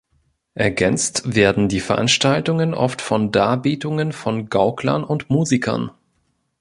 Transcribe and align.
Ergänzt 0.55 1.35
werden 1.35 1.69
die 1.69 1.79
Veranstaltungen 1.79 2.73
oft 2.73 3.03
von 3.03 3.31
Darbietungen 3.31 4.13
von 4.13 4.49
Gauklern 4.49 5.03
und 5.03 5.29
Musikern. 5.29 5.91